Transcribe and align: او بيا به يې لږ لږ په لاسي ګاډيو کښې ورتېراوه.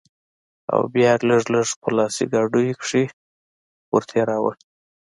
او 0.73 0.81
بيا 0.93 1.11
به 1.19 1.23
يې 1.25 1.27
لږ 1.29 1.43
لږ 1.53 1.67
په 1.81 1.89
لاسي 1.97 2.25
ګاډيو 2.31 2.77
کښې 2.81 3.03
ورتېراوه. 3.93 4.51